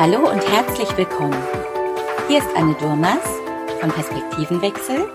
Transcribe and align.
Hallo 0.00 0.30
und 0.30 0.48
herzlich 0.48 0.96
willkommen. 0.96 1.42
Hier 2.28 2.38
ist 2.38 2.46
Anne 2.54 2.76
Durmas 2.78 3.18
von 3.80 3.90
Perspektivenwechsel 3.90 5.08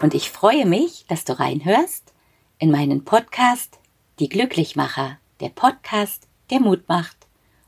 und 0.00 0.14
ich 0.14 0.30
freue 0.30 0.64
mich, 0.64 1.04
dass 1.06 1.26
du 1.26 1.38
reinhörst 1.38 2.14
in 2.58 2.70
meinen 2.70 3.04
Podcast 3.04 3.78
Die 4.18 4.30
Glücklichmacher, 4.30 5.18
der 5.40 5.50
Podcast, 5.50 6.28
der 6.48 6.60
Mut 6.60 6.88
macht. 6.88 7.26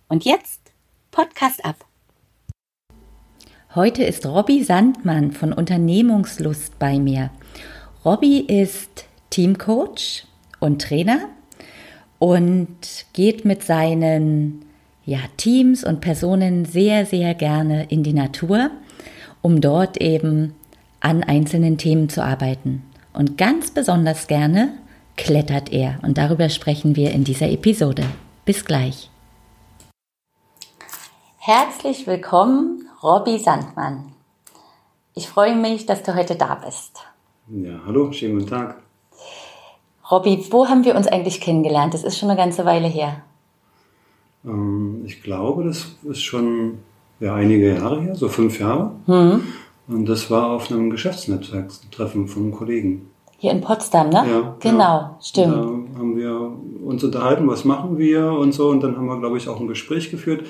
Und 0.08 0.24
jetzt 0.24 0.72
Podcast 1.10 1.62
ab. 1.66 1.84
Heute 3.74 4.04
ist 4.04 4.24
Robby 4.24 4.64
Sandmann 4.64 5.32
von 5.32 5.52
Unternehmungslust 5.52 6.78
bei 6.78 6.98
mir. 6.98 7.28
Robby 8.06 8.38
ist 8.38 9.04
Teamcoach 9.28 10.24
und 10.60 10.80
Trainer 10.80 11.28
und 12.18 13.04
geht 13.12 13.44
mit 13.44 13.62
seinen 13.64 14.64
ja, 15.08 15.20
Teams 15.38 15.84
und 15.84 16.02
Personen 16.02 16.66
sehr, 16.66 17.06
sehr 17.06 17.34
gerne 17.34 17.86
in 17.88 18.02
die 18.02 18.12
Natur, 18.12 18.70
um 19.40 19.62
dort 19.62 19.96
eben 20.02 20.54
an 21.00 21.24
einzelnen 21.24 21.78
Themen 21.78 22.10
zu 22.10 22.22
arbeiten. 22.22 22.82
Und 23.14 23.38
ganz 23.38 23.70
besonders 23.70 24.26
gerne 24.26 24.74
klettert 25.16 25.72
er. 25.72 25.98
Und 26.02 26.18
darüber 26.18 26.50
sprechen 26.50 26.94
wir 26.94 27.12
in 27.12 27.24
dieser 27.24 27.48
Episode. 27.48 28.04
Bis 28.44 28.66
gleich. 28.66 29.08
Herzlich 31.38 32.06
willkommen, 32.06 32.86
Robby 33.02 33.38
Sandmann. 33.38 34.12
Ich 35.14 35.26
freue 35.26 35.56
mich, 35.56 35.86
dass 35.86 36.02
du 36.02 36.14
heute 36.14 36.36
da 36.36 36.56
bist. 36.56 36.98
Ja, 37.48 37.80
hallo, 37.86 38.12
schönen 38.12 38.40
guten 38.40 38.50
Tag. 38.50 38.82
Robby, 40.10 40.46
wo 40.50 40.68
haben 40.68 40.84
wir 40.84 40.94
uns 40.94 41.06
eigentlich 41.06 41.40
kennengelernt? 41.40 41.94
Das 41.94 42.04
ist 42.04 42.18
schon 42.18 42.28
eine 42.28 42.38
ganze 42.38 42.66
Weile 42.66 42.88
her. 42.88 43.22
Ähm, 44.44 45.02
ich 45.04 45.22
glaube, 45.22 45.64
das 45.64 45.96
ist 46.04 46.22
schon 46.22 46.78
ja, 47.20 47.34
einige 47.34 47.74
Jahre 47.74 48.00
her, 48.00 48.14
so 48.14 48.28
fünf 48.28 48.60
Jahre. 48.60 48.92
Mhm. 49.06 49.42
Und 49.88 50.06
das 50.06 50.30
war 50.30 50.50
auf 50.50 50.70
einem 50.70 50.90
Geschäftsnetzwerktreffen 50.90 52.28
von 52.28 52.52
Kollegen. 52.52 53.10
Hier 53.38 53.52
in 53.52 53.60
Potsdam, 53.60 54.10
ne? 54.10 54.24
Ja. 54.28 54.56
Genau, 54.58 54.78
ja. 54.78 55.18
stimmt. 55.20 55.54
Da 55.54 55.98
haben 55.98 56.16
wir 56.16 56.52
uns 56.84 57.04
unterhalten, 57.04 57.46
was 57.48 57.64
machen 57.64 57.96
wir 57.96 58.32
und 58.32 58.52
so. 58.52 58.68
Und 58.68 58.82
dann 58.82 58.96
haben 58.96 59.06
wir, 59.06 59.18
glaube 59.18 59.38
ich, 59.38 59.48
auch 59.48 59.60
ein 59.60 59.68
Gespräch 59.68 60.10
geführt. 60.10 60.44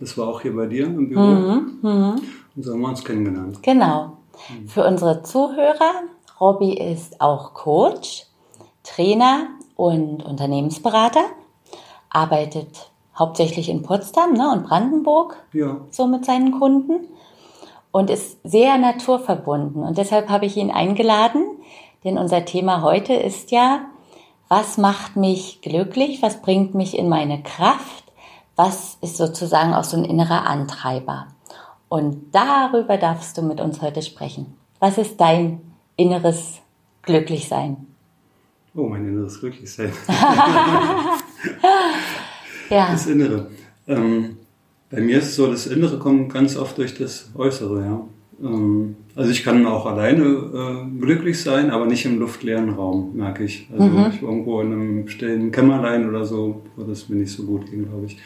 Das 0.00 0.18
war 0.18 0.26
auch 0.26 0.40
hier 0.40 0.54
bei 0.54 0.66
dir 0.66 0.86
im 0.86 1.08
Büro. 1.08 1.20
Mhm. 1.20 1.78
Mhm. 1.82 2.20
Und 2.56 2.62
so 2.62 2.72
haben 2.72 2.80
wir 2.80 2.88
uns 2.88 3.04
kennengelernt. 3.04 3.62
Genau. 3.62 4.18
Mhm. 4.48 4.68
Für 4.68 4.84
unsere 4.84 5.22
Zuhörer, 5.22 6.02
Robby 6.40 6.74
ist 6.74 7.20
auch 7.20 7.54
Coach, 7.54 8.26
Trainer 8.82 9.46
und 9.76 10.24
Unternehmensberater, 10.24 11.24
arbeitet 12.10 12.90
hauptsächlich 13.18 13.68
in 13.68 13.82
Potsdam 13.82 14.32
ne, 14.32 14.50
und 14.52 14.64
Brandenburg, 14.64 15.36
ja. 15.52 15.78
so 15.90 16.06
mit 16.06 16.24
seinen 16.24 16.58
Kunden 16.58 17.08
und 17.90 18.10
ist 18.10 18.38
sehr 18.42 18.78
naturverbunden. 18.78 19.82
Und 19.82 19.98
deshalb 19.98 20.28
habe 20.28 20.46
ich 20.46 20.56
ihn 20.56 20.70
eingeladen, 20.70 21.44
denn 22.04 22.18
unser 22.18 22.44
Thema 22.44 22.82
heute 22.82 23.12
ist 23.14 23.50
ja, 23.50 23.82
was 24.48 24.78
macht 24.78 25.16
mich 25.16 25.60
glücklich, 25.62 26.22
was 26.22 26.42
bringt 26.42 26.74
mich 26.74 26.98
in 26.98 27.08
meine 27.08 27.42
Kraft, 27.42 28.04
was 28.56 28.98
ist 29.00 29.16
sozusagen 29.16 29.74
auch 29.74 29.84
so 29.84 29.96
ein 29.96 30.04
innerer 30.04 30.46
Antreiber. 30.46 31.28
Und 31.88 32.34
darüber 32.34 32.96
darfst 32.96 33.36
du 33.36 33.42
mit 33.42 33.60
uns 33.60 33.82
heute 33.82 34.02
sprechen. 34.02 34.56
Was 34.80 34.98
ist 34.98 35.20
dein 35.20 35.60
inneres 35.96 36.60
Glücklichsein? 37.02 37.86
Oh, 38.74 38.88
mein 38.88 39.06
inneres 39.06 39.38
Glücklichsein. 39.40 39.92
ja. 42.72 42.92
Das 42.92 43.06
Innere. 43.06 43.48
Ähm, 43.86 44.36
bei 44.90 45.00
mir 45.00 45.18
ist 45.18 45.26
es 45.26 45.36
so, 45.36 45.50
das 45.50 45.66
Innere 45.66 45.98
kommt 45.98 46.32
ganz 46.32 46.56
oft 46.56 46.78
durch 46.78 46.94
das 46.94 47.30
Äußere, 47.34 47.80
ja. 47.80 48.00
Ähm, 48.42 48.96
also 49.14 49.30
ich 49.30 49.44
kann 49.44 49.66
auch 49.66 49.86
alleine 49.86 50.22
äh, 50.24 51.00
glücklich 51.00 51.40
sein, 51.40 51.70
aber 51.70 51.86
nicht 51.86 52.04
im 52.04 52.18
luftleeren 52.18 52.70
Raum, 52.70 53.12
merke 53.14 53.44
ich. 53.44 53.68
Also 53.72 53.84
mhm. 53.84 54.06
ich 54.10 54.22
irgendwo 54.22 54.60
in 54.60 54.72
einem 54.72 55.08
stillen 55.08 55.52
Kämmerlein 55.52 56.08
oder 56.08 56.24
so, 56.24 56.62
würde 56.76 56.92
es 56.92 57.08
mir 57.08 57.16
nicht 57.16 57.32
so 57.32 57.44
gut 57.44 57.70
gehen, 57.70 57.88
glaube 57.88 58.06
ich. 58.06 58.18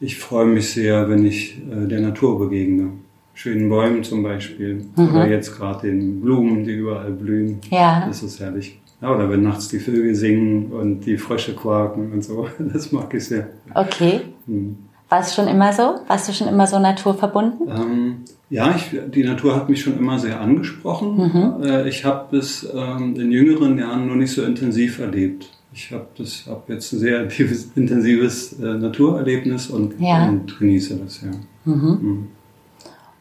Ich 0.00 0.18
freue 0.18 0.46
mich 0.46 0.70
sehr, 0.72 1.08
wenn 1.08 1.24
ich 1.24 1.58
äh, 1.70 1.86
der 1.86 2.00
Natur 2.00 2.38
begegne. 2.38 2.90
Schönen 3.34 3.68
Bäumen 3.68 4.04
zum 4.04 4.22
Beispiel. 4.22 4.86
Mhm. 4.96 5.08
Oder 5.08 5.28
jetzt 5.28 5.56
gerade 5.56 5.88
den 5.88 6.20
Blumen, 6.20 6.64
die 6.64 6.72
überall 6.72 7.10
blühen. 7.10 7.58
Ja. 7.70 8.06
Das 8.06 8.22
ist 8.22 8.40
herrlich. 8.40 8.80
Ja, 9.04 9.14
oder 9.14 9.28
wenn 9.28 9.42
nachts 9.42 9.68
die 9.68 9.80
Vögel 9.80 10.14
singen 10.14 10.72
und 10.72 11.00
die 11.00 11.18
Frösche 11.18 11.54
quaken 11.54 12.10
und 12.12 12.24
so. 12.24 12.48
Das 12.72 12.90
mag 12.90 13.12
ich 13.12 13.26
sehr. 13.26 13.48
Okay. 13.74 14.22
Hm. 14.46 14.78
War 15.10 15.20
es 15.20 15.34
schon 15.34 15.46
immer 15.46 15.74
so? 15.74 15.96
Warst 16.08 16.26
du 16.26 16.32
schon 16.32 16.48
immer 16.48 16.66
so 16.66 16.78
naturverbunden? 16.78 17.68
Ähm, 17.68 18.16
ja, 18.48 18.74
ich, 18.74 18.98
die 19.10 19.22
Natur 19.22 19.56
hat 19.56 19.68
mich 19.68 19.82
schon 19.82 19.98
immer 19.98 20.18
sehr 20.18 20.40
angesprochen. 20.40 21.16
Mhm. 21.18 21.62
Äh, 21.62 21.86
ich 21.86 22.06
habe 22.06 22.38
es 22.38 22.66
ähm, 22.74 23.14
in 23.20 23.30
jüngeren 23.30 23.78
Jahren 23.78 24.06
nur 24.06 24.16
nicht 24.16 24.32
so 24.32 24.42
intensiv 24.42 24.98
erlebt. 25.00 25.50
Ich 25.74 25.92
habe 25.92 26.06
hab 26.48 26.68
jetzt 26.70 26.90
ein 26.94 26.98
sehr 26.98 27.28
intensives 27.74 28.58
äh, 28.58 28.62
Naturerlebnis 28.62 29.68
und, 29.68 30.00
ja. 30.00 30.26
und, 30.28 30.58
genieße 30.58 30.96
das, 30.96 31.20
ja. 31.20 31.30
Mhm. 31.66 31.98
Mhm. 32.00 32.28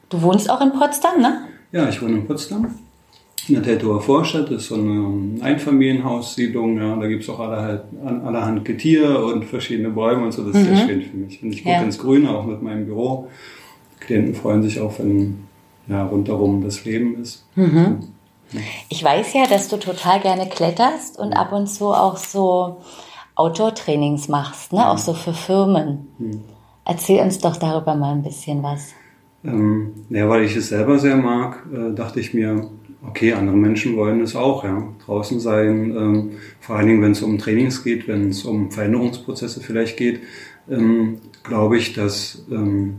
Du 0.07 0.21
wohnst 0.21 0.49
auch 0.49 0.61
in 0.61 0.71
Potsdam, 0.71 1.19
ne? 1.19 1.39
Ja, 1.73 1.89
ich 1.89 2.01
wohne 2.01 2.19
in 2.19 2.25
Potsdam 2.25 2.67
in 3.47 3.55
der 3.55 3.63
Teltower 3.63 4.01
Vorstadt 4.01 4.49
ist 4.51 4.67
so 4.67 4.75
eine 4.75 5.41
Einfamilienhaussiedlung, 5.41 6.77
ja, 6.77 6.95
da 6.95 7.07
gibt's 7.07 7.27
auch 7.29 7.39
allerhand, 7.39 7.83
allerhand 8.25 8.65
Getier 8.65 9.19
und 9.19 9.45
verschiedene 9.45 9.89
Bäume 9.89 10.25
und 10.25 10.31
so, 10.31 10.43
das 10.43 10.55
ist 10.55 10.69
mhm. 10.69 10.75
sehr 10.75 10.87
schön 10.87 11.01
für 11.01 11.17
mich. 11.17 11.43
Und 11.43 11.51
ich 11.51 11.63
gucke 11.63 11.75
ja. 11.75 11.81
ins 11.81 11.99
Grüne, 11.99 12.29
auch 12.29 12.45
mit 12.45 12.61
meinem 12.61 12.85
Büro. 12.85 13.27
Die 13.95 14.05
Klienten 14.05 14.35
freuen 14.35 14.63
sich 14.63 14.79
auch, 14.79 14.97
wenn 14.99 15.43
ja, 15.87 16.05
rundherum 16.05 16.63
das 16.63 16.85
Leben 16.85 17.21
ist. 17.21 17.45
Mhm. 17.55 17.99
Ich 18.89 19.03
weiß 19.03 19.33
ja, 19.33 19.45
dass 19.47 19.67
du 19.67 19.77
total 19.77 20.19
gerne 20.19 20.47
kletterst 20.47 21.17
und 21.17 21.33
ab 21.33 21.51
und 21.51 21.67
zu 21.67 21.87
auch 21.87 22.17
so 22.17 22.81
Outdoor-Trainings 23.35 24.27
machst, 24.27 24.73
ne? 24.73 24.87
auch 24.87 24.97
so 24.97 25.13
für 25.13 25.33
Firmen. 25.33 26.07
Mhm. 26.17 26.41
Erzähl 26.85 27.21
uns 27.21 27.39
doch 27.39 27.57
darüber 27.57 27.95
mal 27.95 28.13
ein 28.13 28.23
bisschen 28.23 28.61
was. 28.61 28.93
Ähm, 29.43 30.05
ja, 30.09 30.29
weil 30.29 30.43
ich 30.43 30.55
es 30.55 30.69
selber 30.69 30.99
sehr 30.99 31.17
mag, 31.17 31.65
äh, 31.73 31.93
dachte 31.93 32.19
ich 32.19 32.33
mir, 32.33 32.69
okay, 33.07 33.33
andere 33.33 33.57
Menschen 33.57 33.95
wollen 33.95 34.21
es 34.21 34.35
auch, 34.35 34.63
ja, 34.63 34.87
draußen 35.05 35.39
sein, 35.39 35.95
ähm, 35.95 36.31
vor 36.59 36.77
allen 36.77 36.87
Dingen, 36.87 37.01
wenn 37.01 37.11
es 37.11 37.21
um 37.21 37.37
Trainings 37.37 37.83
geht, 37.83 38.07
wenn 38.07 38.29
es 38.29 38.45
um 38.45 38.71
Veränderungsprozesse 38.71 39.61
vielleicht 39.61 39.97
geht, 39.97 40.21
ähm, 40.69 41.17
glaube 41.43 41.77
ich, 41.77 41.93
dass 41.93 42.45
ähm, 42.51 42.95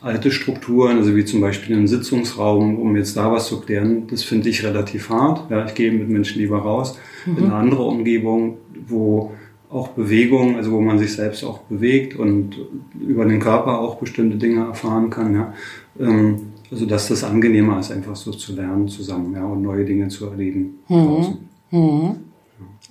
alte 0.00 0.30
Strukturen, 0.30 0.98
also 0.98 1.16
wie 1.16 1.24
zum 1.24 1.40
Beispiel 1.40 1.76
einen 1.76 1.88
Sitzungsraum, 1.88 2.78
um 2.78 2.96
jetzt 2.96 3.16
da 3.16 3.32
was 3.32 3.46
zu 3.46 3.60
klären, 3.60 4.06
das 4.08 4.22
finde 4.22 4.48
ich 4.48 4.64
relativ 4.64 5.08
hart. 5.08 5.50
Ja, 5.50 5.64
ich 5.66 5.74
gehe 5.74 5.90
mit 5.90 6.08
Menschen 6.08 6.40
lieber 6.40 6.58
raus 6.58 6.98
mhm. 7.26 7.38
in 7.38 7.44
eine 7.44 7.54
andere 7.54 7.82
Umgebung, 7.82 8.58
wo 8.86 9.32
auch 9.70 9.88
Bewegung, 9.88 10.56
also 10.56 10.72
wo 10.72 10.80
man 10.80 10.98
sich 10.98 11.12
selbst 11.12 11.44
auch 11.44 11.58
bewegt 11.62 12.16
und 12.16 12.56
über 13.00 13.24
den 13.24 13.40
Körper 13.40 13.78
auch 13.78 13.96
bestimmte 13.96 14.36
Dinge 14.36 14.64
erfahren 14.64 15.10
kann. 15.10 15.34
Ja. 15.34 15.54
Ähm, 16.00 16.52
also 16.70 16.86
dass 16.86 17.08
das 17.08 17.24
angenehmer 17.24 17.80
ist, 17.80 17.90
einfach 17.90 18.16
so 18.16 18.30
zu 18.30 18.54
lernen 18.54 18.88
zusammen 18.88 19.34
ja, 19.34 19.44
und 19.44 19.62
neue 19.62 19.84
Dinge 19.84 20.08
zu 20.08 20.26
erleben. 20.26 20.78
Mhm. 20.88 21.48
Mhm. 21.70 22.24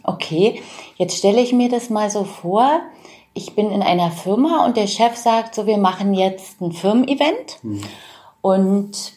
Okay, 0.04 0.62
jetzt 0.98 1.18
stelle 1.18 1.42
ich 1.42 1.54
mir 1.54 1.70
das 1.70 1.90
mal 1.90 2.10
so 2.10 2.24
vor. 2.24 2.82
Ich 3.34 3.56
bin 3.56 3.72
in 3.72 3.82
einer 3.82 4.12
Firma 4.12 4.66
und 4.66 4.76
der 4.76 4.88
Chef 4.88 5.16
sagt 5.16 5.56
so, 5.56 5.66
wir 5.66 5.78
machen 5.78 6.14
jetzt 6.14 6.62
ein 6.62 6.72
Firmen-Event 6.72 7.64
mhm. 7.64 7.82
und 8.42 9.14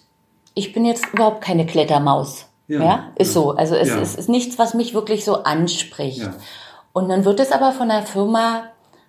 ich 0.55 0.72
bin 0.72 0.84
jetzt 0.84 1.06
überhaupt 1.12 1.41
keine 1.41 1.67
Klettermaus. 1.67 2.47
Ja, 2.69 2.83
ja? 2.83 3.05
ist 3.17 3.34
ja. 3.34 3.41
so. 3.41 3.51
Also 3.53 3.75
es, 3.75 3.89
ja. 3.89 4.01
es, 4.01 4.15
ist 4.15 4.28
nichts, 4.28 4.59
was 4.59 4.75
mich 4.75 4.95
wirklich 4.95 5.25
so 5.25 5.43
anspricht. 5.43 6.28
Und 6.93 7.09
dann 7.09 7.25
wird 7.25 7.41
es 7.41 7.53
aber 7.53 7.72
von 7.72 7.89
der 7.89 8.03
Firma 8.03 8.65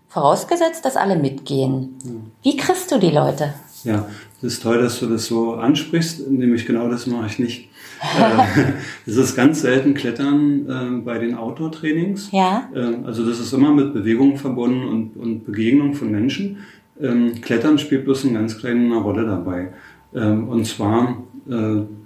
vorausgesetzt, 0.08 0.86
dass 0.86 0.96
alle 0.96 1.16
mitgehen. 1.16 2.00
Hm. 2.04 2.32
Wie 2.42 2.56
kriegst 2.56 2.92
du 2.92 2.98
die 2.98 3.10
Leute? 3.10 3.54
Ja, 3.84 4.08
das 4.44 4.56
ist 4.56 4.64
toll, 4.64 4.82
dass 4.82 5.00
du 5.00 5.06
das 5.06 5.26
so 5.26 5.54
ansprichst, 5.54 6.30
nämlich 6.30 6.66
genau 6.66 6.90
das 6.90 7.08
mache 7.08 7.28
ich 7.28 7.40
nicht. 7.40 7.70
Äh, 8.02 8.72
es 9.06 9.16
ist 9.16 9.38
ganz 9.38 9.62
selten 9.62 9.94
Klettern 9.94 10.68
äh, 10.68 11.02
bei 11.02 11.18
den 11.18 11.36
Outdoor-Trainings. 11.36 12.30
Ja. 12.34 12.70
Äh, 12.76 13.06
also 13.06 13.26
das 13.26 13.40
ist 13.40 13.54
immer 13.54 13.74
mit 13.74 13.94
Bewegung 13.94 14.36
verbunden 14.36 14.84
und, 14.84 15.16
und 15.16 15.46
Begegnung 15.46 15.94
von 15.94 16.12
Menschen. 16.12 16.58
Ähm, 17.00 17.40
Klettern 17.40 17.78
spielt 17.78 18.04
bloß 18.04 18.26
eine 18.26 18.34
ganz 18.34 18.58
kleine 18.58 18.94
Rolle 18.98 19.26
dabei. 19.26 19.70
Ähm, 20.14 20.50
und 20.50 20.68
zwar 20.68 21.24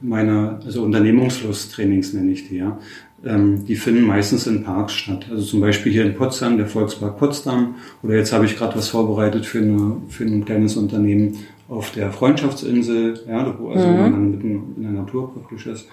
meine, 0.02 0.60
also 0.66 0.82
Unternehmungslust-Trainings 0.82 2.14
nenne 2.14 2.32
ich 2.32 2.50
die, 2.50 2.56
ja. 2.56 2.80
Ähm, 3.24 3.66
die 3.66 3.76
finden 3.76 4.02
meistens 4.02 4.48
in 4.48 4.64
Parks 4.64 4.94
statt. 4.94 5.28
Also 5.30 5.44
zum 5.44 5.62
Beispiel 5.62 5.92
hier 5.92 6.06
in 6.06 6.16
Potsdam, 6.16 6.58
der 6.58 6.66
Volkspark 6.66 7.20
Potsdam. 7.20 7.76
Oder 8.02 8.16
jetzt 8.16 8.34
habe 8.34 8.46
ich 8.46 8.58
gerade 8.58 8.76
was 8.76 8.90
vorbereitet 8.90 9.46
für, 9.46 9.60
eine, 9.60 9.98
für 10.10 10.24
ein 10.24 10.44
kleines 10.44 10.76
Unternehmen 10.76 11.38
auf 11.70 11.92
der 11.92 12.12
Freundschaftsinsel, 12.12 13.20
ja, 13.28 13.54
wo 13.60 13.70
also 13.70 13.88
mhm. 13.88 13.98
man 13.98 14.32
mitten 14.32 14.74
in 14.78 14.84
der 14.84 14.92
Natur 14.92 15.34
praktisch 15.34 15.68
ist. 15.68 15.88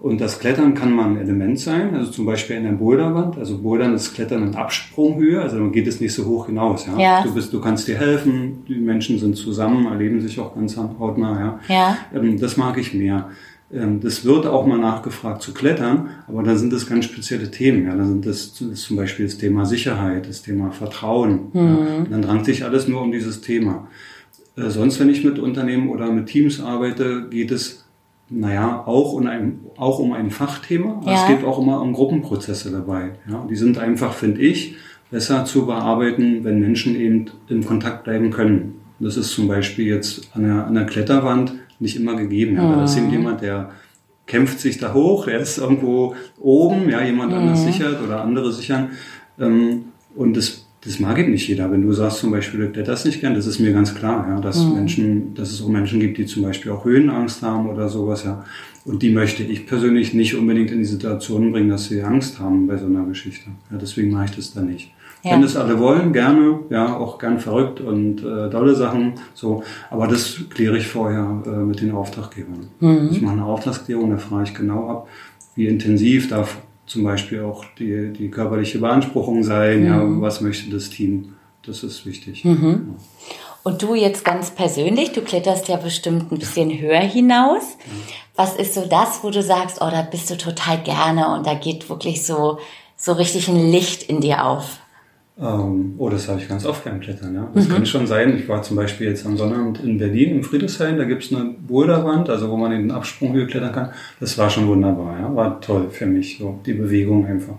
Und 0.00 0.20
das 0.20 0.38
Klettern 0.38 0.74
kann 0.74 0.92
mal 0.92 1.06
ein 1.06 1.16
Element 1.16 1.58
sein, 1.58 1.94
also 1.94 2.10
zum 2.10 2.26
Beispiel 2.26 2.56
in 2.56 2.64
der 2.64 2.72
Boulderwand. 2.72 3.38
Also 3.38 3.58
Bouldern 3.58 3.94
ist 3.94 4.12
Klettern 4.12 4.48
in 4.48 4.54
Absprunghöhe, 4.54 5.40
also 5.40 5.56
dann 5.56 5.72
geht 5.72 5.86
es 5.86 6.00
nicht 6.00 6.12
so 6.12 6.26
hoch 6.26 6.46
hinaus. 6.46 6.86
Ja? 6.86 6.98
Ja. 6.98 7.22
Du, 7.22 7.32
bist, 7.32 7.52
du 7.52 7.60
kannst 7.60 7.88
dir 7.88 7.96
helfen, 7.96 8.64
die 8.68 8.74
Menschen 8.74 9.18
sind 9.18 9.36
zusammen, 9.36 9.86
erleben 9.86 10.20
sich 10.20 10.38
auch 10.40 10.54
ganz 10.54 10.76
hautnah. 10.76 11.60
Ja? 11.68 11.74
Ja. 11.74 11.98
Ähm, 12.14 12.38
das 12.38 12.56
mag 12.56 12.76
ich 12.76 12.92
mehr. 12.92 13.30
Ähm, 13.72 14.00
Das 14.00 14.24
wird 14.24 14.46
auch 14.46 14.66
mal 14.66 14.78
nachgefragt 14.78 15.40
zu 15.42 15.54
klettern, 15.54 16.10
aber 16.26 16.42
dann 16.42 16.58
sind 16.58 16.72
das 16.72 16.86
ganz 16.86 17.06
spezielle 17.06 17.50
Themen. 17.50 17.86
Ja, 17.86 17.96
dann 17.96 18.08
sind 18.08 18.26
das, 18.26 18.52
das 18.52 18.68
ist 18.68 18.82
zum 18.82 18.96
Beispiel 18.96 19.24
das 19.26 19.38
Thema 19.38 19.64
Sicherheit, 19.64 20.28
das 20.28 20.42
Thema 20.42 20.70
Vertrauen. 20.70 21.50
Ja. 21.54 21.60
Und 21.62 22.10
Dann 22.10 22.20
drangt 22.20 22.44
sich 22.44 22.64
alles 22.64 22.88
nur 22.88 23.00
um 23.00 23.10
dieses 23.12 23.40
Thema. 23.40 23.88
Äh, 24.56 24.70
Sonst, 24.70 25.00
wenn 25.00 25.08
ich 25.08 25.24
mit 25.24 25.38
Unternehmen 25.38 25.88
oder 25.88 26.10
mit 26.10 26.26
Teams 26.26 26.60
arbeite, 26.60 27.28
geht 27.28 27.50
es, 27.50 27.84
naja, 28.30 28.82
auch 28.86 29.12
um 29.12 29.26
ein, 29.26 29.60
auch 29.76 29.98
um 29.98 30.12
ein 30.12 30.30
Fachthema. 30.30 31.02
Ja. 31.04 31.14
Es 31.14 31.28
geht 31.28 31.44
auch 31.44 31.58
immer 31.58 31.80
um 31.80 31.92
Gruppenprozesse 31.92 32.70
dabei. 32.70 33.12
Ja. 33.30 33.46
Die 33.48 33.56
sind 33.56 33.78
einfach, 33.78 34.14
finde 34.14 34.40
ich, 34.40 34.76
besser 35.10 35.44
zu 35.44 35.66
bearbeiten, 35.66 36.44
wenn 36.44 36.60
Menschen 36.60 36.96
eben 36.96 37.26
in 37.48 37.64
Kontakt 37.64 38.04
bleiben 38.04 38.30
können. 38.30 38.80
Das 39.00 39.16
ist 39.16 39.30
zum 39.32 39.48
Beispiel 39.48 39.86
jetzt 39.86 40.30
an 40.34 40.44
der, 40.44 40.66
an 40.66 40.74
der 40.74 40.86
Kletterwand 40.86 41.54
nicht 41.80 41.96
immer 41.96 42.16
gegeben. 42.16 42.56
Ja. 42.56 42.76
Da 42.76 42.84
ist 42.84 42.96
eben 42.96 43.10
jemand, 43.10 43.42
der 43.42 43.70
kämpft 44.26 44.60
sich 44.60 44.78
da 44.78 44.94
hoch, 44.94 45.26
er 45.26 45.40
ist 45.40 45.58
irgendwo 45.58 46.14
oben, 46.40 46.88
ja, 46.88 47.02
jemand 47.02 47.32
anders 47.32 47.64
sichert 47.64 48.02
oder 48.02 48.22
andere 48.22 48.52
sichern. 48.52 48.90
Ähm, 49.38 49.86
und 50.16 50.36
das, 50.36 50.63
das 50.84 51.00
mag 51.00 51.18
eben 51.18 51.30
nicht 51.30 51.48
jeder. 51.48 51.70
Wenn 51.70 51.82
du 51.82 51.92
sagst 51.92 52.18
zum 52.18 52.30
Beispiel, 52.30 52.60
du 52.60 52.70
kletterst 52.70 53.06
nicht 53.06 53.20
gern, 53.20 53.34
das 53.34 53.46
ist 53.46 53.58
mir 53.58 53.72
ganz 53.72 53.94
klar, 53.94 54.26
ja, 54.28 54.40
dass 54.40 54.64
Menschen, 54.64 55.34
dass 55.34 55.50
es 55.50 55.62
auch 55.62 55.68
Menschen 55.68 56.00
gibt, 56.00 56.18
die 56.18 56.26
zum 56.26 56.42
Beispiel 56.42 56.72
auch 56.72 56.84
Höhenangst 56.84 57.42
haben 57.42 57.68
oder 57.68 57.88
sowas, 57.88 58.24
ja. 58.24 58.44
Und 58.84 59.02
die 59.02 59.10
möchte 59.10 59.42
ich 59.42 59.66
persönlich 59.66 60.12
nicht 60.12 60.34
unbedingt 60.34 60.70
in 60.70 60.78
die 60.78 60.84
Situation 60.84 61.52
bringen, 61.52 61.70
dass 61.70 61.86
sie 61.86 62.02
Angst 62.02 62.38
haben 62.38 62.66
bei 62.66 62.76
so 62.76 62.84
einer 62.84 63.04
Geschichte. 63.06 63.48
Ja, 63.70 63.78
deswegen 63.78 64.10
mache 64.10 64.26
ich 64.26 64.36
das 64.36 64.52
dann 64.52 64.66
nicht. 64.66 64.92
Ja. 65.22 65.32
Wenn 65.32 65.40
das 65.40 65.56
alle 65.56 65.78
wollen, 65.78 66.12
gerne, 66.12 66.60
ja, 66.68 66.94
auch 66.94 67.18
gern 67.18 67.38
verrückt 67.38 67.80
und 67.80 68.20
äh, 68.20 68.50
dolle 68.50 68.74
Sachen, 68.74 69.14
so. 69.32 69.62
Aber 69.88 70.06
das 70.06 70.38
kläre 70.50 70.76
ich 70.76 70.86
vorher 70.86 71.42
äh, 71.46 71.50
mit 71.50 71.80
den 71.80 71.92
Auftraggebern. 71.92 72.66
Ich 73.10 73.22
mache 73.22 73.32
eine 73.32 73.46
Auftragsklärung, 73.46 74.10
da 74.10 74.18
frage 74.18 74.50
ich 74.50 74.54
genau 74.54 74.86
ab, 74.90 75.08
wie 75.54 75.66
intensiv 75.66 76.28
darf 76.28 76.58
zum 76.86 77.04
Beispiel 77.04 77.42
auch 77.42 77.64
die, 77.78 78.12
die 78.12 78.30
körperliche 78.30 78.78
Beanspruchung 78.78 79.42
sein, 79.42 79.86
ja, 79.86 80.02
was 80.20 80.40
möchte 80.40 80.70
das 80.70 80.90
Team. 80.90 81.34
Das 81.66 81.82
ist 81.82 82.04
wichtig. 82.04 82.44
Und 83.62 83.82
du 83.82 83.94
jetzt 83.94 84.24
ganz 84.24 84.50
persönlich, 84.50 85.12
du 85.12 85.22
kletterst 85.22 85.68
ja 85.68 85.76
bestimmt 85.76 86.30
ein 86.30 86.38
bisschen 86.38 86.78
höher 86.78 87.00
hinaus. 87.00 87.62
Was 88.36 88.54
ist 88.56 88.74
so 88.74 88.84
das, 88.84 89.24
wo 89.24 89.30
du 89.30 89.42
sagst, 89.42 89.78
oh, 89.80 89.88
da 89.90 90.02
bist 90.02 90.28
du 90.28 90.36
total 90.36 90.82
gerne 90.82 91.34
und 91.34 91.46
da 91.46 91.54
geht 91.54 91.88
wirklich 91.88 92.26
so, 92.26 92.58
so 92.96 93.12
richtig 93.12 93.48
ein 93.48 93.70
Licht 93.70 94.02
in 94.02 94.20
dir 94.20 94.44
auf? 94.44 94.80
Ähm, 95.36 95.94
oh, 95.98 96.08
das 96.10 96.28
habe 96.28 96.40
ich 96.40 96.48
ganz 96.48 96.64
oft 96.64 96.84
beim 96.84 97.00
Klettern, 97.00 97.34
ja. 97.34 97.50
Das 97.54 97.68
kann 97.68 97.84
schon 97.86 98.06
sein. 98.06 98.36
Ich 98.38 98.48
war 98.48 98.62
zum 98.62 98.76
Beispiel 98.76 99.08
jetzt 99.08 99.26
am 99.26 99.36
Sonnabend 99.36 99.82
in 99.82 99.98
Berlin 99.98 100.36
im 100.36 100.44
Friedrichshain, 100.44 100.96
da 100.96 101.04
gibt's 101.04 101.32
eine 101.32 101.54
Boulderwand, 101.66 102.30
also 102.30 102.48
wo 102.50 102.56
man 102.56 102.70
in 102.70 102.82
den 102.82 102.90
Absprunghöhe 102.92 103.46
klettern 103.46 103.72
kann. 103.72 103.88
Das 104.20 104.38
war 104.38 104.48
schon 104.48 104.68
wunderbar, 104.68 105.18
ja. 105.18 105.34
War 105.34 105.60
toll 105.60 105.88
für 105.90 106.06
mich, 106.06 106.38
so 106.38 106.60
die 106.64 106.74
Bewegung 106.74 107.26
einfach. 107.26 107.56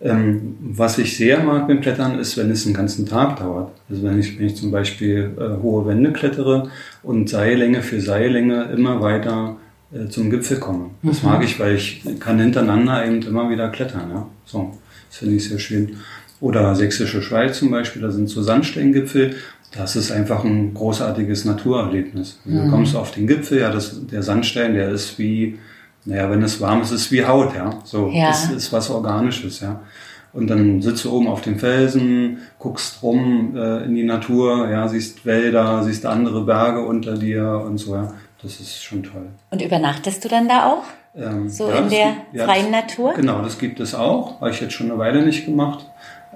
Ähm, 0.00 0.56
was 0.60 0.98
ich 0.98 1.16
sehr 1.16 1.42
mag 1.42 1.68
beim 1.68 1.80
Klettern 1.80 2.18
ist, 2.18 2.36
wenn 2.36 2.50
es 2.50 2.66
einen 2.66 2.74
ganzen 2.74 3.06
Tag 3.06 3.38
dauert. 3.38 3.70
Also 3.88 4.02
wenn 4.02 4.18
ich, 4.18 4.38
wenn 4.38 4.46
ich 4.46 4.56
zum 4.56 4.70
Beispiel 4.70 5.30
äh, 5.38 5.62
hohe 5.62 5.86
Wände 5.86 6.12
klettere 6.12 6.70
und 7.02 7.30
Seillänge 7.30 7.82
für 7.82 8.00
Seillänge 8.00 8.64
immer 8.64 9.00
weiter 9.00 9.56
äh, 9.92 10.08
zum 10.08 10.28
Gipfel 10.28 10.58
komme. 10.58 10.90
Das 11.02 11.22
mag 11.22 11.42
ich, 11.42 11.58
weil 11.58 11.76
ich 11.76 12.02
kann 12.20 12.38
hintereinander 12.38 13.06
eben 13.06 13.22
immer 13.22 13.48
wieder 13.48 13.70
klettern. 13.70 14.10
Ja? 14.10 14.26
So, 14.44 14.74
das 15.08 15.18
finde 15.18 15.36
ich 15.36 15.48
sehr 15.48 15.58
schön. 15.58 15.96
Oder 16.40 16.74
Sächsische 16.74 17.22
Schweiz 17.22 17.58
zum 17.58 17.70
Beispiel, 17.70 18.02
da 18.02 18.10
sind 18.10 18.28
so 18.28 18.42
Sandsteingipfel. 18.42 19.36
Das 19.76 19.96
ist 19.96 20.10
einfach 20.12 20.44
ein 20.44 20.74
großartiges 20.74 21.44
Naturerlebnis. 21.44 22.38
Also 22.46 22.62
Du 22.64 22.70
kommst 22.70 22.94
auf 22.96 23.10
den 23.10 23.26
Gipfel, 23.26 23.60
ja, 23.60 23.70
das, 23.70 24.06
der 24.06 24.22
Sandstein, 24.22 24.74
der 24.74 24.90
ist 24.90 25.18
wie, 25.18 25.58
naja, 26.04 26.30
wenn 26.30 26.42
es 26.42 26.60
warm 26.60 26.82
ist, 26.82 26.92
ist 26.92 27.00
es 27.06 27.12
wie 27.12 27.24
Haut, 27.26 27.54
ja. 27.54 27.78
So, 27.84 28.08
Ja. 28.12 28.28
das 28.28 28.50
ist 28.50 28.72
was 28.72 28.90
Organisches, 28.90 29.60
ja. 29.60 29.80
Und 30.32 30.48
dann 30.48 30.82
sitzt 30.82 31.04
du 31.04 31.12
oben 31.12 31.28
auf 31.28 31.40
dem 31.40 31.58
Felsen, 31.58 32.38
guckst 32.58 33.02
rum 33.02 33.54
äh, 33.56 33.84
in 33.84 33.94
die 33.94 34.04
Natur, 34.04 34.68
ja, 34.70 34.86
siehst 34.88 35.24
Wälder, 35.26 35.82
siehst 35.82 36.04
andere 36.06 36.44
Berge 36.44 36.80
unter 36.84 37.16
dir 37.16 37.62
und 37.66 37.78
so, 37.78 37.94
ja. 37.94 38.12
Das 38.42 38.60
ist 38.60 38.84
schon 38.84 39.02
toll. 39.02 39.26
Und 39.50 39.62
übernachtest 39.62 40.22
du 40.24 40.28
dann 40.28 40.46
da 40.46 40.66
auch? 40.70 40.82
Ähm, 41.16 41.48
So 41.48 41.66
in 41.68 41.84
das 41.84 41.88
der 41.88 42.16
gibt- 42.32 42.44
freien 42.44 42.70
das, 42.70 42.82
Natur? 42.82 43.14
Genau, 43.14 43.40
das 43.42 43.58
gibt 43.58 43.80
es 43.80 43.94
auch. 43.94 44.40
Habe 44.40 44.50
ich 44.50 44.60
jetzt 44.60 44.74
schon 44.74 44.90
eine 44.90 44.98
Weile 44.98 45.24
nicht 45.24 45.46
gemacht. 45.46 45.86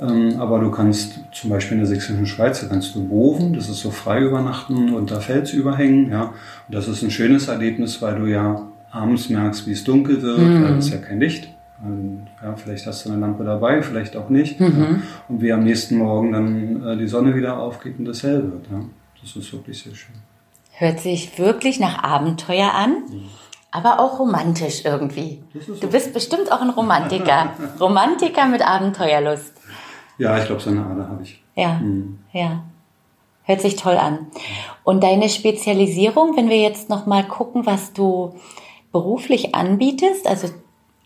Ähm, 0.00 0.40
aber 0.40 0.60
du 0.60 0.70
kannst 0.70 1.20
zum 1.32 1.50
Beispiel 1.50 1.76
in 1.76 1.80
der 1.80 1.88
sächsischen 1.88 2.26
Schweiz, 2.26 2.60
da 2.60 2.68
kannst 2.68 2.94
du 2.94 3.06
Boven, 3.06 3.52
das 3.52 3.68
ist 3.68 3.80
so 3.80 3.90
frei 3.90 4.20
übernachten, 4.22 4.94
unter 4.94 5.20
Fels 5.20 5.52
überhängen. 5.52 6.10
Ja. 6.10 6.32
Und 6.68 6.74
das 6.74 6.88
ist 6.88 7.02
ein 7.02 7.10
schönes 7.10 7.48
Erlebnis, 7.48 8.00
weil 8.00 8.18
du 8.18 8.26
ja 8.26 8.66
abends 8.90 9.28
merkst, 9.28 9.66
wie 9.66 9.72
es 9.72 9.84
dunkel 9.84 10.22
wird. 10.22 10.38
Mhm. 10.38 10.62
Da 10.62 10.76
ist 10.76 10.90
ja 10.90 10.98
kein 10.98 11.20
Licht. 11.20 11.48
Und, 11.82 12.26
ja, 12.42 12.54
vielleicht 12.56 12.86
hast 12.86 13.04
du 13.04 13.10
eine 13.10 13.20
Lampe 13.20 13.44
dabei, 13.44 13.82
vielleicht 13.82 14.16
auch 14.16 14.28
nicht. 14.28 14.60
Mhm. 14.60 14.80
Ja. 14.80 15.02
Und 15.28 15.42
wie 15.42 15.52
am 15.52 15.64
nächsten 15.64 15.98
Morgen 15.98 16.32
dann 16.32 16.86
äh, 16.86 16.96
die 16.96 17.08
Sonne 17.08 17.34
wieder 17.34 17.58
aufgeht 17.58 17.98
und 17.98 18.08
es 18.08 18.22
hell 18.22 18.42
wird. 18.42 18.66
Ja. 18.70 18.80
Das 19.20 19.36
ist 19.36 19.52
wirklich 19.52 19.82
sehr 19.82 19.94
schön. 19.94 20.14
Hört 20.72 21.00
sich 21.00 21.38
wirklich 21.38 21.78
nach 21.78 22.02
Abenteuer 22.02 22.72
an, 22.72 23.02
aber 23.70 24.00
auch 24.00 24.18
romantisch 24.18 24.84
irgendwie. 24.84 25.42
Das 25.52 25.78
Du 25.78 25.88
bist 25.88 26.14
bestimmt 26.14 26.50
auch 26.50 26.62
ein 26.62 26.70
Romantiker. 26.70 27.52
Romantiker 27.80 28.46
mit 28.48 28.66
Abenteuerlust. 28.66 29.59
Ja, 30.20 30.38
ich 30.38 30.44
glaube, 30.44 30.60
so 30.60 30.68
eine 30.68 30.84
Ader 30.84 31.08
habe 31.08 31.22
ich. 31.22 31.42
Ja, 31.56 31.80
ja. 32.32 32.62
Hört 33.44 33.62
sich 33.62 33.76
toll 33.76 33.96
an. 33.96 34.26
Und 34.84 35.02
deine 35.02 35.30
Spezialisierung, 35.30 36.36
wenn 36.36 36.50
wir 36.50 36.60
jetzt 36.60 36.90
noch 36.90 37.06
mal 37.06 37.26
gucken, 37.26 37.64
was 37.64 37.94
du 37.94 38.34
beruflich 38.92 39.54
anbietest, 39.54 40.26
also 40.26 40.48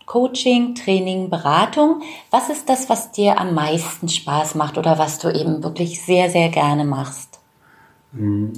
Coaching, 0.05 0.75
Training, 0.75 1.29
Beratung, 1.29 2.01
was 2.29 2.49
ist 2.49 2.67
das, 2.67 2.89
was 2.89 3.13
dir 3.13 3.39
am 3.39 3.55
meisten 3.55 4.09
Spaß 4.09 4.55
macht 4.55 4.77
oder 4.77 4.99
was 4.99 5.17
du 5.17 5.29
eben 5.29 5.63
wirklich 5.63 6.01
sehr, 6.01 6.29
sehr 6.29 6.49
gerne 6.49 6.83
machst? 6.83 7.39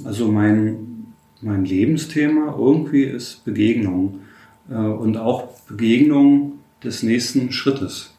Also 0.04 0.26
mein, 0.26 1.14
mein 1.40 1.64
Lebensthema 1.64 2.56
irgendwie 2.58 3.04
ist 3.04 3.44
Begegnung 3.44 4.22
äh, 4.68 4.74
und 4.74 5.18
auch 5.18 5.44
Begegnung 5.68 6.54
des 6.82 7.04
nächsten 7.04 7.52
Schrittes. 7.52 8.12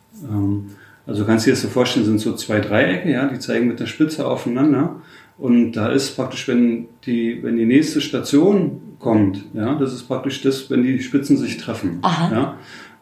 Also 1.09 1.25
kannst 1.25 1.45
du 1.45 1.50
dir 1.50 1.53
das 1.53 1.63
so 1.63 1.67
vorstellen, 1.67 2.06
sind 2.06 2.19
so 2.19 2.35
zwei 2.35 2.59
Dreiecke, 2.59 3.11
ja, 3.11 3.27
die 3.27 3.39
zeigen 3.39 3.68
mit 3.68 3.80
der 3.80 3.87
Spitze 3.87 4.28
aufeinander. 4.28 4.97
Und 5.39 5.71
da 5.71 5.89
ist 5.89 6.16
praktisch, 6.16 6.47
wenn 6.47 6.85
die, 7.06 7.39
wenn 7.42 7.57
die 7.57 7.66
nächste 7.66 7.99
Station 8.01 8.81
kommt, 8.99 9.44
ja, 9.54 9.75
das 9.75 9.94
ist 9.94 10.04
praktisch 10.04 10.42
das, 10.42 10.69
wenn 10.69 10.83
die 10.83 11.01
Spitzen 11.01 11.37
sich 11.37 11.57
treffen. 11.57 11.99
Aha. 12.01 12.31
Ja. 12.31 12.57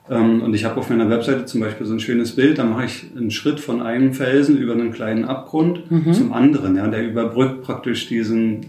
Ähm, 0.10 0.42
Und 0.42 0.54
ich 0.54 0.64
habe 0.64 0.78
auf 0.80 0.90
meiner 0.90 1.10
Webseite 1.10 1.46
zum 1.46 1.60
Beispiel 1.60 1.86
so 1.86 1.94
ein 1.94 2.00
schönes 2.00 2.36
Bild, 2.36 2.60
da 2.60 2.64
mache 2.64 2.86
ich 2.86 3.08
einen 3.18 3.32
Schritt 3.32 3.60
von 3.60 3.82
einem 3.82 4.14
Felsen 4.14 4.58
über 4.58 4.74
einen 4.74 4.92
kleinen 4.92 5.26
Abgrund 5.26 5.84
zum 6.14 6.32
anderen. 6.32 6.78
Ja, 6.78 6.88
der 6.88 7.06
überbrückt 7.06 7.64
praktisch 7.64 8.08
diesen, 8.08 8.68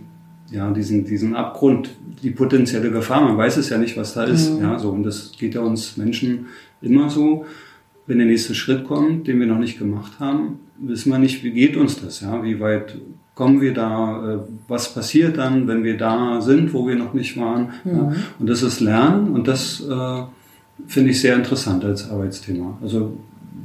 ja, 0.51 0.71
diesen, 0.73 1.05
diesen 1.05 1.37
Abgrund, 1.37 1.91
die 2.23 2.31
potenzielle 2.31 2.91
Gefahr. 2.91 3.21
Man 3.21 3.37
weiß 3.37 3.59
es 3.59 3.69
ja 3.69 3.79
nicht, 3.79 3.97
was 3.97 4.15
da 4.15 4.25
ist. 4.25 4.59
Ja, 4.61 4.79
so. 4.79 4.91
Und 4.91 5.05
das 5.05 5.33
geht 5.39 5.55
ja 5.55 5.61
uns 5.61 5.97
Menschen 5.97 6.47
immer 6.81 7.09
so. 7.09 7.45
Wenn 8.09 8.19
der 8.19 8.27
nächste 8.27 8.55
Schritt 8.55 8.85
kommt, 8.85 9.29
den 9.29 9.39
wir 9.39 9.47
noch 9.47 9.59
nicht 9.59 9.79
gemacht 9.79 10.19
haben, 10.19 10.59
wissen 10.79 11.13
wir 11.13 11.19
nicht, 11.19 11.45
wie 11.45 11.53
geht 11.53 11.77
uns 11.77 12.01
das? 12.03 12.21
Ja, 12.21 12.43
wie 12.43 12.59
weit 12.59 12.97
kommen 13.35 13.61
wir 13.61 13.73
da? 13.75 14.35
Äh, 14.35 14.39
Was 14.67 14.93
passiert 14.93 15.39
dann, 15.39 15.69
wenn 15.69 15.85
wir 15.85 15.97
da 15.97 16.41
sind, 16.41 16.73
wo 16.75 16.89
wir 16.89 16.97
noch 16.97 17.15
nicht 17.15 17.37
waren? 17.37 17.69
Ja, 17.85 18.13
und 18.39 18.49
das 18.49 18.63
ist 18.63 18.81
Lernen 18.81 19.29
und 19.29 19.47
das 19.47 19.81
äh, 19.81 20.23
finde 20.87 21.11
ich 21.11 21.21
sehr 21.21 21.37
interessant 21.37 21.85
als 21.85 22.11
Arbeitsthema. 22.11 22.79
Also 22.83 23.13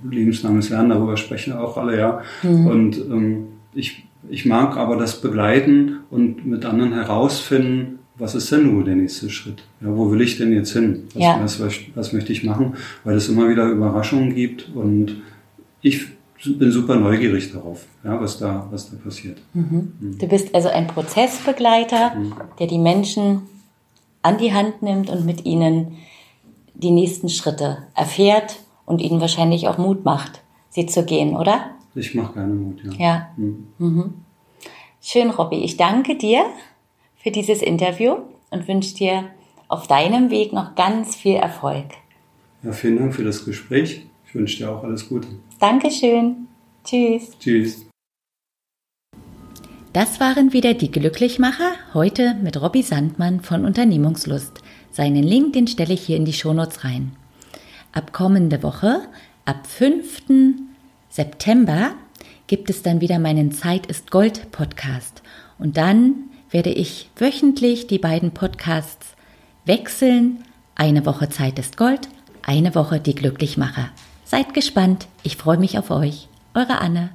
lebenslanges 0.09 0.69
Lernen, 0.69 0.89
darüber 0.89 1.17
sprechen 1.17 1.53
auch 1.53 1.77
alle, 1.77 1.97
ja. 1.97 2.21
Und 2.43 2.97
ähm, 2.97 3.45
ich, 3.73 4.03
ich 4.29 4.45
mag 4.45 4.75
aber 4.77 4.97
das 4.97 5.21
begleiten 5.21 5.99
und 6.11 6.45
mit 6.45 6.65
anderen 6.65 6.93
herausfinden, 6.93 7.99
was 8.23 8.35
ist 8.35 8.49
denn 8.53 8.63
nun 8.73 8.85
der 8.85 8.95
nächste 8.95 9.29
Schritt? 9.29 9.63
Ja, 9.81 9.87
wo 9.95 10.09
will 10.09 10.21
ich 10.21 10.37
denn 10.37 10.53
jetzt 10.53 10.71
hin? 10.71 11.03
Was, 11.13 11.21
Ja. 11.21 11.39
was, 11.43 11.59
was, 11.59 11.73
was 11.93 12.13
möchte 12.13 12.31
ich 12.31 12.43
machen? 12.45 12.75
Weil 13.03 13.17
es 13.17 13.27
immer 13.27 13.49
wieder 13.49 13.65
Überraschungen 13.67 14.33
gibt 14.33 14.69
und 14.73 15.21
ich 15.81 16.05
bin 16.45 16.71
super 16.71 16.95
neugierig 16.95 17.51
darauf, 17.51 17.85
ja, 18.03 18.19
was, 18.21 18.37
da, 18.37 18.67
was 18.71 18.89
da 18.89 18.97
passiert. 18.97 19.41
Du 19.53 20.27
bist 20.27 20.55
also 20.55 20.69
ein 20.69 20.87
Prozessbegleiter, 20.87 22.13
der 22.59 22.67
die 22.67 22.77
Menschen 22.77 23.41
an 24.21 24.37
die 24.37 24.53
Hand 24.53 24.81
nimmt 24.81 25.09
und 25.09 25.25
mit 25.25 25.45
ihnen 25.45 25.97
die 26.75 26.91
nächsten 26.91 27.27
Schritte 27.27 27.79
erfährt 27.93 28.59
und 28.85 29.01
ihnen 29.01 29.19
wahrscheinlich 29.19 29.67
auch 29.67 29.77
Mut 29.77 30.05
macht, 30.05 30.41
sie 30.69 30.85
zu 30.85 31.03
gehen, 31.03 31.35
oder? 31.35 31.71
Ich 31.93 32.15
mache 32.15 32.33
gerne 32.33 32.53
Mut, 32.53 32.81
ja. 32.83 32.91
Ja. 32.97 33.29
Mhm. 33.77 34.13
Schön, 35.01 35.29
Robby. 35.29 35.57
Ich 35.57 35.75
danke 35.75 36.17
dir 36.17 36.45
für 37.23 37.31
dieses 37.31 37.61
Interview 37.61 38.17
und 38.51 38.67
wünsche 38.67 38.95
dir 38.95 39.29
auf 39.69 39.87
deinem 39.87 40.29
Weg 40.29 40.53
noch 40.53 40.75
ganz 40.75 41.15
viel 41.15 41.35
Erfolg. 41.35 41.85
Ja, 42.61 42.73
vielen 42.73 42.97
Dank 42.97 43.15
für 43.15 43.23
das 43.23 43.45
Gespräch. 43.45 44.05
Ich 44.27 44.35
wünsche 44.35 44.57
dir 44.57 44.71
auch 44.71 44.83
alles 44.83 45.07
Gute. 45.07 45.27
Dankeschön. 45.59 46.47
Tschüss. 46.83 47.31
Tschüss. 47.39 47.85
Das 49.93 50.19
waren 50.19 50.53
wieder 50.53 50.73
die 50.73 50.91
Glücklichmacher, 50.91 51.71
heute 51.93 52.33
mit 52.41 52.59
Robby 52.59 52.81
Sandmann 52.81 53.41
von 53.41 53.63
Unternehmungslust. 53.63 54.61
Seinen 54.91 55.23
Link, 55.23 55.53
den 55.53 55.67
stelle 55.67 55.93
ich 55.93 56.01
hier 56.01 56.17
in 56.17 56.25
die 56.25 56.33
Shownotes 56.33 56.83
rein. 56.83 57.15
Ab 57.91 58.11
kommende 58.11 58.63
Woche, 58.63 59.01
ab 59.45 59.67
5. 59.67 60.23
September, 61.09 61.91
gibt 62.47 62.69
es 62.69 62.81
dann 62.81 63.01
wieder 63.01 63.19
meinen 63.19 63.51
Zeit 63.51 63.85
ist 63.85 64.09
Gold 64.09 64.51
Podcast. 64.51 65.21
Und 65.59 65.77
dann 65.77 66.31
werde 66.53 66.69
ich 66.69 67.09
wöchentlich 67.17 67.87
die 67.87 67.97
beiden 67.97 68.31
Podcasts 68.31 69.15
wechseln. 69.65 70.45
Eine 70.75 71.05
Woche 71.05 71.27
Zeit 71.27 71.59
ist 71.59 71.77
Gold, 71.77 72.07
eine 72.43 72.75
Woche 72.75 72.99
die 72.99 73.15
Glücklichmacher. 73.15 73.89
Seid 74.23 74.53
gespannt, 74.53 75.07
ich 75.23 75.35
freue 75.35 75.57
mich 75.57 75.77
auf 75.77 75.89
euch. 75.89 76.29
Eure 76.53 76.79
Anne. 76.79 77.09